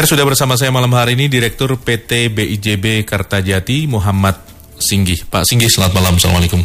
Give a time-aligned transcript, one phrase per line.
[0.00, 4.32] Pendengar sudah bersama saya malam hari ini Direktur PT BIJB Kartajati Muhammad
[4.80, 5.28] Singgih.
[5.28, 6.16] Pak Singgih, selamat malam.
[6.16, 6.64] Assalamualaikum.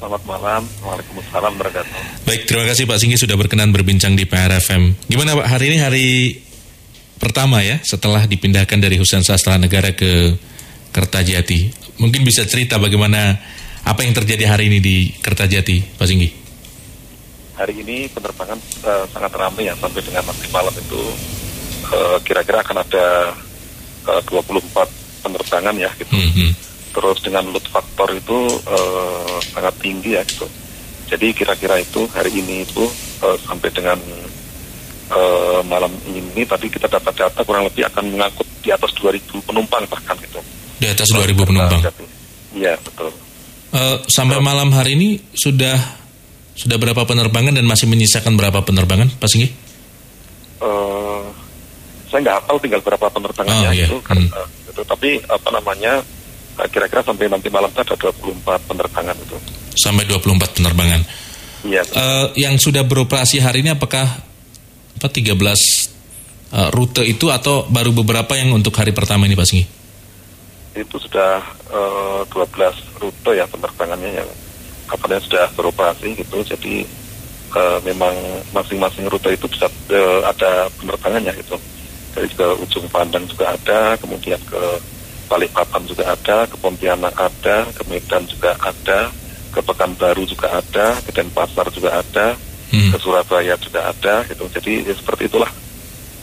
[0.00, 0.64] Selamat malam.
[0.80, 5.12] Waalaikumsalam warahmatullahi Baik, terima kasih Pak Singgih sudah berkenan berbincang di PRFM.
[5.12, 6.06] Gimana Pak, hari ini hari
[7.20, 10.32] pertama ya setelah dipindahkan dari Husein Sastra Negara ke
[10.88, 11.68] Kertajati.
[12.00, 13.36] Mungkin bisa cerita bagaimana
[13.84, 16.32] apa yang terjadi hari ini di Kertajati, Pak Singgih?
[17.60, 18.56] Hari ini penerbangan
[18.88, 21.12] uh, sangat ramai ya sampai dengan nanti malam itu
[21.92, 23.36] uh, kira-kira akan ada
[24.08, 26.12] uh, 24 penerbangan ya gitu.
[26.12, 26.50] Mm -hmm.
[26.92, 30.44] Terus dengan load faktor itu uh, sangat tinggi ya gitu.
[31.12, 32.84] Jadi kira-kira itu hari ini itu
[33.20, 34.00] uh, sampai dengan
[35.12, 39.84] uh, malam ini tadi kita dapat data kurang lebih akan mengangkut di atas 2000 penumpang
[39.88, 40.40] bahkan gitu.
[40.80, 41.80] Di atas 2000 penumpang.
[42.52, 43.08] Iya betul.
[43.72, 46.02] Uh, sampai uh, malam hari ini sudah
[46.52, 49.48] sudah berapa penerbangan dan masih menyisakan berapa penerbangan, Pak Singgi?
[50.60, 51.21] Uh,
[52.12, 53.88] saya nggak hafal tinggal berapa penerbangannya oh, iya.
[53.88, 54.68] itu, karena, hmm.
[54.68, 55.92] itu, tapi apa namanya
[56.68, 59.36] kira-kira sampai nanti malam ada 24 penerbangan itu.
[59.72, 61.00] Sampai 24 penerbangan.
[61.64, 61.82] Iya.
[61.94, 64.04] Uh, yang sudah beroperasi hari ini apakah
[64.98, 69.64] apa 13 uh, rute itu atau baru beberapa yang untuk hari pertama ini Pak Singi?
[70.76, 71.40] Itu sudah
[71.72, 74.28] uh, 12 rute ya penerbangannya yang
[74.90, 76.44] kapalnya sudah beroperasi gitu.
[76.44, 76.84] Jadi
[77.56, 78.12] uh, memang
[78.52, 81.56] masing-masing rute itu bisa uh, ada penerbangannya gitu.
[82.12, 84.60] Dari ke ujung Pandang juga ada, kemudian ke
[85.28, 89.08] Balikpapan juga ada, ke Pontianak ada, ke Medan juga ada,
[89.52, 92.36] ke Pekanbaru juga ada, ke Denpasar juga ada,
[92.72, 92.90] hmm.
[92.90, 95.52] ke Surabaya juga ada gitu jadi ya seperti itulah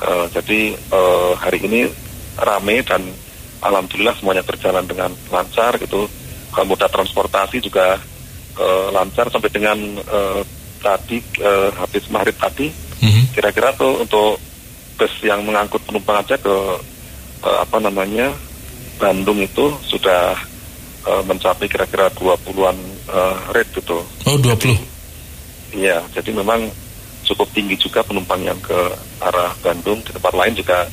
[0.01, 1.85] uh, jadi uh, hari ini
[2.41, 3.05] rame dan
[3.61, 6.09] alhamdulillah semuanya berjalan dengan lancar gitu
[6.59, 7.95] moda transportasi juga
[8.59, 9.77] uh, lancar sampai dengan
[10.09, 10.41] uh,
[10.83, 12.67] tadi uh, habis maghrib tadi
[12.99, 13.31] hmm.
[13.31, 14.41] kira-kira tuh untuk
[14.99, 16.55] bus yang mengangkut penumpang aja ke
[17.47, 18.35] uh, apa namanya
[18.99, 20.35] Bandung itu sudah
[21.07, 22.75] uh, mencapai kira-kira 20-an
[23.07, 24.03] uh, rate gitu.
[24.27, 24.75] Oh, 20.
[25.79, 26.67] Iya, jadi memang
[27.23, 28.75] cukup tinggi juga penumpang yang ke
[29.23, 30.03] arah Bandung.
[30.03, 30.83] Di tempat lain juga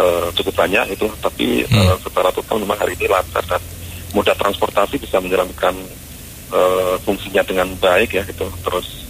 [0.00, 1.76] uh, cukup banyak itu, tapi hmm.
[1.76, 3.60] uh, secara total memang hari ini lancar dan
[4.16, 5.76] moda transportasi bisa menjalankan
[6.56, 8.48] uh, fungsinya dengan baik ya gitu.
[8.64, 9.04] Terus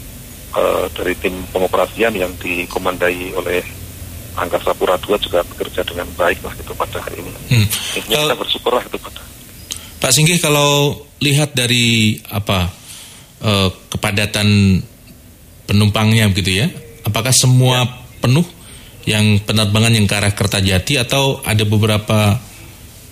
[0.59, 3.63] uh, dari tim pengoperasian yang dikomandai oleh
[4.33, 7.33] Angkasa Pura II juga bekerja dengan baik lah gitu pada hari ini.
[7.53, 7.67] Hmm.
[8.01, 9.21] Kita bersyukur lah itu pada.
[10.01, 12.67] Pak Singgih kalau lihat dari apa
[13.45, 14.81] uh, kepadatan
[15.69, 16.67] penumpangnya begitu ya?
[17.07, 17.91] Apakah semua ya.
[18.25, 18.47] penuh
[19.07, 22.39] yang penerbangan yang ke arah Kertajati atau ada beberapa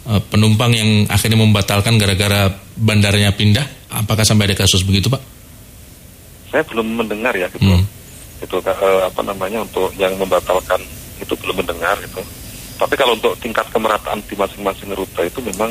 [0.06, 3.66] uh, penumpang yang akhirnya membatalkan gara-gara bandaranya pindah?
[3.91, 5.22] Apakah sampai ada kasus begitu, Pak?
[6.50, 7.66] Saya belum mendengar ya gitu.
[7.66, 7.87] Hmm.
[8.42, 10.82] Itu uh, apa namanya untuk yang membatalkan
[11.30, 12.18] itu belum mendengar itu.
[12.74, 15.70] Tapi kalau untuk tingkat kemerataan di masing-masing rute itu memang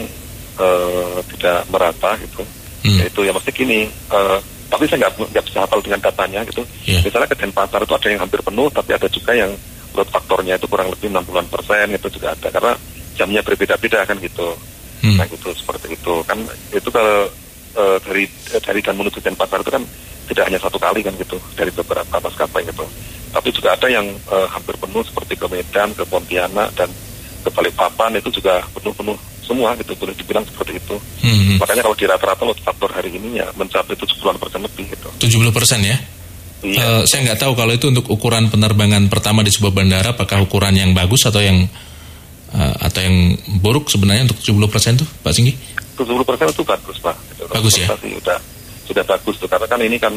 [0.55, 2.47] uh, tidak merata gitu.
[2.87, 3.03] Hmm.
[3.03, 3.91] Itu ya mesti gini.
[4.07, 4.39] Uh,
[4.71, 6.63] tapi saya nggak nggak bisa hafal dengan datanya gitu.
[6.87, 7.03] Yeah.
[7.03, 9.51] Misalnya ke Denpasar itu ada yang hampir penuh, tapi ada juga yang
[9.97, 12.73] load faktornya itu kurang lebih 60-an persen itu juga ada karena
[13.17, 14.53] jamnya berbeda-beda kan gitu.
[15.01, 15.17] Hmm.
[15.17, 16.37] Nah gitu seperti itu kan
[16.69, 17.25] itu kalau
[17.73, 18.23] e, dari
[18.61, 19.83] dari dan menuju Denpasar itu kan
[20.29, 22.85] tidak hanya satu kali kan gitu dari beberapa maskapai gitu.
[23.29, 26.89] Tapi juga ada yang e, hampir penuh seperti ke Medan, ke Pontianak dan
[27.45, 29.17] ke Balikpapan itu juga penuh-penuh
[29.49, 30.95] semua gitu boleh dibilang seperti itu.
[31.25, 31.57] Hmm.
[31.57, 35.09] Makanya kalau di rata-rata load faktor hari ini ya mencapai 70 persen lebih gitu.
[35.17, 35.97] 70 persen ya?
[36.59, 36.79] Iya.
[36.83, 40.75] Uh, saya nggak tahu kalau itu untuk ukuran penerbangan pertama di sebuah bandara apakah ukuran
[40.75, 41.65] yang bagus atau yang
[42.51, 45.55] uh, atau yang buruk sebenarnya untuk 70 persen tuh Pak Singgi?
[45.95, 47.15] 70 persen itu bagus Pak.
[47.33, 47.43] Gitu.
[47.47, 47.87] Bagus ya?
[47.95, 48.39] Sudah
[48.85, 50.13] sudah bagus tuh karena kan ini kan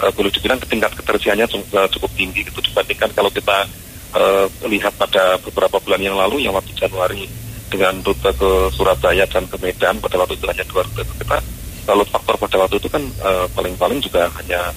[0.00, 2.60] uh, boleh dibilang tingkat keterisiannya cukup, cukup tinggi gitu.
[2.62, 3.68] Dibandingkan kalau kita
[4.16, 7.28] uh, lihat pada beberapa bulan yang lalu yang waktu Januari
[7.72, 11.02] dengan rute ke Surabaya dan ke Medan pada waktu itu hanya dua rute.
[11.04, 11.36] Kita
[11.82, 14.70] kalau faktor pada waktu itu kan uh, paling-paling juga hanya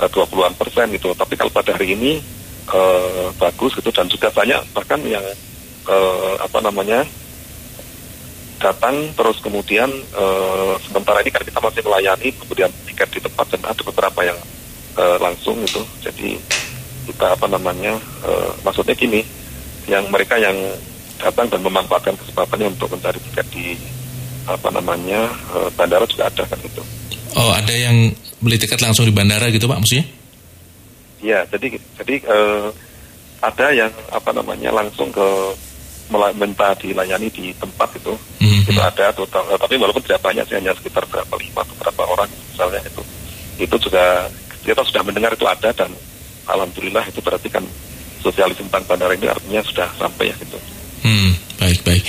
[0.00, 1.12] uh, 20-an persen gitu.
[1.14, 2.18] Tapi kalau pada hari ini
[2.72, 5.24] uh, bagus gitu dan juga banyak bahkan yang
[5.86, 7.04] uh, apa namanya
[8.58, 9.86] datang terus kemudian
[10.18, 14.38] uh, sementara ini kan kita masih melayani kemudian tiket di tempat dan ada beberapa yang
[14.98, 16.34] uh, langsung gitu jadi
[17.08, 17.96] kita apa namanya
[18.26, 19.24] uh, maksudnya gini
[19.88, 20.54] yang mereka yang
[21.18, 23.74] datang dan memanfaatkan kesempatannya untuk mencari tiket di
[24.44, 26.80] apa namanya uh, bandara juga ada kan itu.
[27.36, 30.06] Oh ada yang beli tiket langsung di bandara gitu pak maksudnya?
[31.24, 32.68] Iya jadi jadi uh,
[33.42, 35.28] ada yang apa namanya langsung ke
[36.36, 38.72] minta dilayani di tempat itu mm-hmm.
[38.72, 42.28] itu ada total tapi walaupun tidak banyak sih hanya sekitar berapa lima atau berapa orang
[42.48, 43.02] misalnya itu
[43.60, 44.24] itu juga
[44.68, 45.88] kita sudah mendengar itu ada dan
[46.44, 47.64] alhamdulillah itu berarti kan
[48.20, 50.58] sosialisasi tentang bandara ini artinya sudah sampai ya gitu.
[51.06, 52.02] Hmm, baik baik.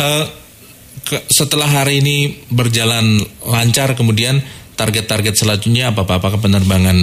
[0.00, 0.24] Uh,
[1.04, 4.40] ke, setelah hari ini berjalan lancar, kemudian
[4.78, 6.22] target-target selanjutnya apa pak?
[6.22, 6.96] Apakah penerbangan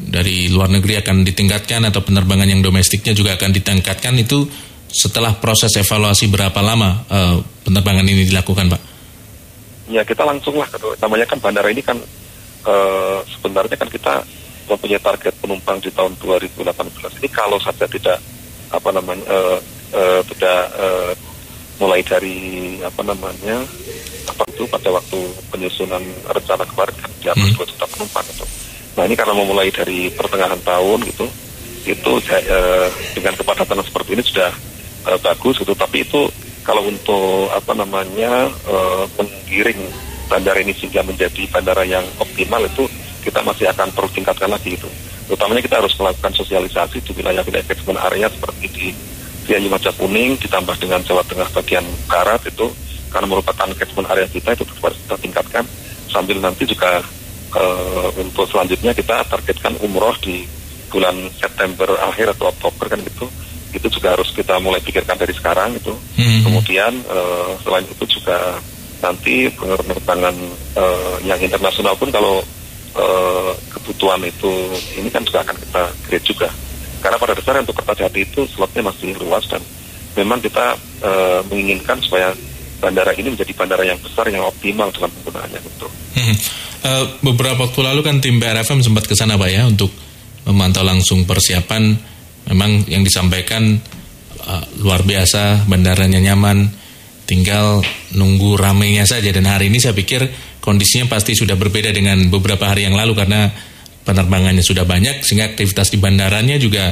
[0.00, 4.48] dari luar negeri akan ditingkatkan atau penerbangan yang domestiknya juga akan ditingkatkan itu
[4.90, 7.36] setelah proses evaluasi berapa lama uh,
[7.68, 8.82] penerbangan ini dilakukan pak?
[9.90, 10.70] Ya kita langsung lah,
[11.02, 11.98] namanya kan bandara ini kan
[12.66, 14.24] uh, sebenarnya kan kita
[14.70, 18.18] mempunyai target penumpang di tahun 2018 ini kalau saja tidak
[18.70, 19.58] apa namanya uh,
[19.94, 21.12] uh, tidak uh,
[21.82, 23.64] mulai dari apa namanya
[24.28, 25.18] apa itu pada waktu
[25.50, 27.58] penyusunan rencana kemarin kan di atas hmm.
[27.66, 28.46] 2 juta penumpang itu.
[28.94, 31.26] Nah ini karena memulai dari pertengahan tahun gitu,
[31.88, 32.86] itu uh,
[33.16, 34.52] dengan kepadatan seperti ini sudah
[35.08, 35.72] uh, bagus gitu.
[35.72, 36.28] Tapi itu
[36.62, 39.80] kalau untuk apa namanya uh, menggiring
[40.30, 42.86] bandara ini sehingga menjadi bandara yang optimal itu
[43.26, 44.86] kita masih akan perlu tingkatkan lagi itu.
[45.26, 48.86] Utamanya kita harus melakukan sosialisasi di wilayah-wilayah catchment area seperti di
[49.50, 52.70] Via Maja Kuning ditambah dengan Jawa Tengah bagian barat itu
[53.10, 55.64] karena merupakan catchment area kita itu harus kita tingkatkan
[56.06, 57.02] sambil nanti juga
[57.58, 60.46] uh, untuk selanjutnya kita targetkan umroh di
[60.90, 63.26] bulan September akhir atau Oktober kan gitu
[63.70, 65.94] itu juga harus kita mulai pikirkan dari sekarang itu.
[66.18, 66.42] Hmm.
[66.42, 68.58] Kemudian uh, selain itu juga
[69.00, 70.36] nanti penerbangan
[70.76, 72.44] uh, yang internasional pun kalau
[72.96, 74.52] uh, kebutuhan itu
[74.96, 76.48] ini kan juga akan kita create juga.
[77.00, 79.64] Karena pada dasarnya untuk Kertajati itu slotnya masih luas dan
[80.20, 82.36] memang kita uh, menginginkan supaya
[82.80, 85.88] bandara ini menjadi bandara yang besar yang optimal dalam penggunaannya itu.
[86.16, 86.36] Hmm.
[86.80, 89.92] Uh, beberapa waktu lalu kan tim BRFM sempat ke sana Pak ya untuk
[90.48, 91.92] memantau langsung persiapan
[92.48, 93.76] memang yang disampaikan
[94.44, 96.79] uh, luar biasa, bandaranya nyaman,
[97.30, 97.86] tinggal
[98.18, 99.30] nunggu ramenya saja.
[99.30, 100.26] Dan hari ini saya pikir
[100.58, 103.54] kondisinya pasti sudah berbeda dengan beberapa hari yang lalu karena
[104.02, 106.90] penerbangannya sudah banyak sehingga aktivitas di bandaranya juga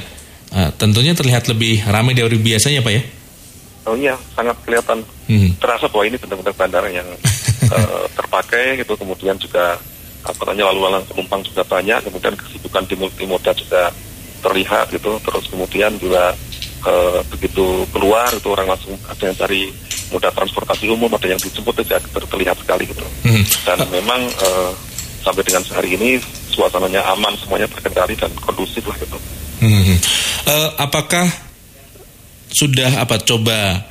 [0.55, 3.02] uh, tentunya terlihat lebih ramai dari biasanya, Pak ya.
[3.90, 5.58] Oh iya, sangat kelihatan hmm.
[5.58, 7.08] terasa bahwa ini benar-benar bandara yang
[7.75, 8.94] uh, terpakai gitu.
[8.94, 9.75] Kemudian juga
[10.23, 12.06] apa namanya lalu lalang penumpang juga banyak.
[12.06, 13.90] Kemudian kesibukan di multimoda juga
[14.38, 16.31] terlihat gitu terus kemudian juga
[16.87, 19.62] uh, begitu keluar itu orang langsung ada yang cari
[20.08, 21.94] moda transportasi umum ada yang dijemput itu
[22.28, 23.44] terlihat sekali gitu hmm.
[23.64, 24.72] dan memang uh,
[25.22, 26.20] sampai dengan sehari ini
[26.52, 29.19] suasananya aman semuanya terkendali dan kondusif lah gitu
[29.62, 29.96] hmm.
[30.49, 31.26] uh, apakah
[32.49, 33.84] sudah apa coba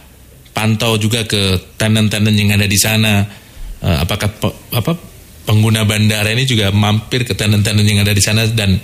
[0.51, 3.21] pantau juga ke tenan-tenan yang ada di sana
[3.81, 4.97] uh, apakah pe, apa
[5.47, 8.75] pengguna bandara ini juga mampir ke tenan-tenan yang ada di sana dan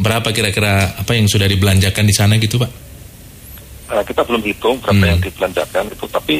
[0.00, 2.70] berapa kira-kira apa yang sudah dibelanjakan di sana gitu Pak?
[3.88, 5.10] Uh, kita belum hitung berapa hmm.
[5.16, 6.36] yang dibelanjakan itu, tapi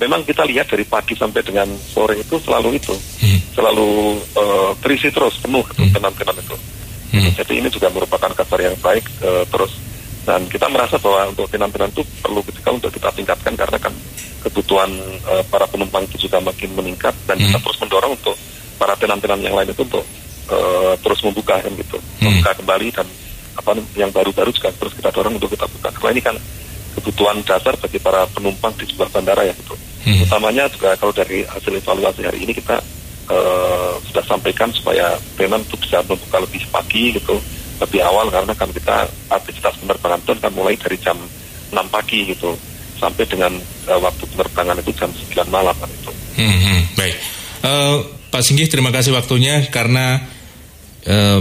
[0.00, 3.56] memang kita lihat dari pagi sampai dengan sore itu selalu itu, hmm.
[3.56, 5.92] selalu uh, terisi terus penuh hmm.
[5.92, 6.56] tenan-tenan itu.
[7.12, 7.28] Hmm.
[7.36, 9.76] Jadi ini juga merupakan kabar yang baik uh, terus
[10.22, 13.94] dan kita merasa bahwa untuk tenan-tenan itu perlu ketika untuk kita tingkatkan karena kan
[14.46, 14.90] kebutuhan
[15.26, 17.50] uh, para penumpang itu juga makin meningkat dan hmm.
[17.50, 18.36] kita terus mendorong untuk
[18.78, 20.06] para tenan-tenan yang lain itu untuk
[20.50, 22.22] uh, terus membuka kan gitu hmm.
[22.22, 23.06] membuka kembali dan
[23.52, 26.36] apa yang baru-baru juga terus kita dorong untuk kita buka karena ini kan
[26.98, 29.74] kebutuhan dasar bagi para penumpang di sebuah bandara ya gitu
[30.06, 30.28] hmm.
[30.28, 32.76] utamanya juga kalau dari hasil evaluasi hari ini kita
[33.32, 37.36] uh, sudah sampaikan supaya tenan itu bisa membuka lebih pagi gitu
[37.82, 41.18] lebih awal karena kan kita aktivitas penerbangan itu kan mulai dari jam
[41.72, 42.54] 6 pagi gitu
[43.00, 43.50] sampai dengan
[43.90, 46.12] uh, waktu penerbangan itu jam 9 malam kan itu.
[46.38, 47.16] Hmm, hmm, baik.
[47.66, 47.96] Uh,
[48.30, 50.22] Pak Singgih terima kasih waktunya karena
[51.10, 51.40] uh,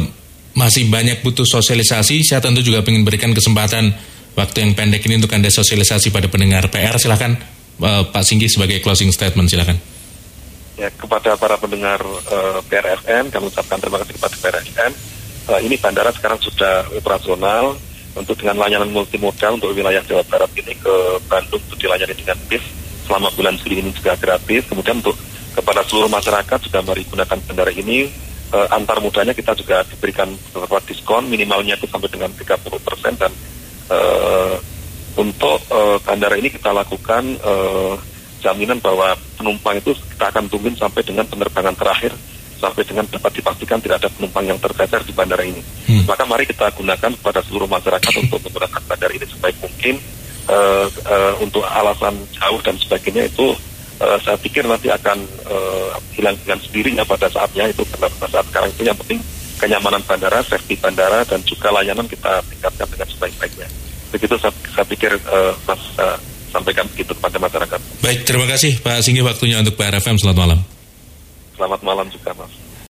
[0.57, 2.25] masih banyak butuh sosialisasi.
[2.25, 3.93] Saya tentu juga ingin berikan kesempatan
[4.35, 6.95] waktu yang pendek ini untuk anda sosialisasi pada pendengar PR.
[6.97, 7.35] Silahkan
[7.81, 9.77] uh, Pak Singgih sebagai closing statement silahkan.
[10.79, 14.91] Ya kepada para pendengar uh, PRFM kami ucapkan terima kasih kepada PRFM.
[15.51, 17.75] Uh, ini bandara sekarang sudah operasional
[18.15, 20.93] untuk dengan layanan multimodal untuk wilayah Jawa Barat ini ke
[21.31, 22.63] Bandung untuk dilayani dengan bis
[23.07, 24.67] selama bulan Juli ini juga gratis.
[24.67, 25.15] Kemudian untuk
[25.51, 28.07] kepada seluruh masyarakat juga mari gunakan bandara ini
[28.51, 33.31] antar mudanya kita juga diberikan beberapa diskon minimalnya itu sampai dengan 30 persen dan
[33.91, 34.55] uh,
[35.19, 37.99] untuk uh, bandara ini kita lakukan uh,
[38.39, 42.15] jaminan bahwa penumpang itu kita akan tungguin sampai dengan penerbangan terakhir
[42.61, 45.61] sampai dengan dapat dipastikan tidak ada penumpang yang tercecer di bandara ini.
[45.89, 46.05] Hmm.
[46.05, 49.97] Maka mari kita gunakan kepada seluruh masyarakat untuk menggunakan bandara ini sebaik mungkin
[50.45, 53.57] uh, uh, untuk alasan jauh dan sebagainya itu
[53.97, 55.17] uh, saya pikir nanti akan
[55.49, 59.19] uh, hilang dengan sendirinya pada saatnya itu karena pada saat sekarang itu yang penting
[59.61, 63.69] kenyamanan bandara, safety bandara dan juga layanan kita tingkatkan dengan sebaik-baiknya.
[64.09, 66.17] Begitu saya, saya pikir uh, Mas uh,
[66.49, 67.79] sampaikan begitu kepada masyarakat.
[68.01, 70.17] Baik, terima kasih Pak Singgi waktunya untuk PRFM.
[70.17, 70.59] Selamat malam.
[71.55, 72.60] Selamat malam juga Mas.